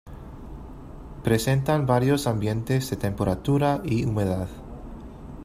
[1.23, 4.49] Presentan varios ambientes de temperatura y humedad.